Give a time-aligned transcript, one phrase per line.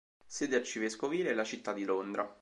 [0.25, 2.27] Sede arcivescovile è la città di Londra.